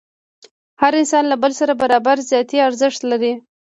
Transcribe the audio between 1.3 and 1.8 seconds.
له بل سره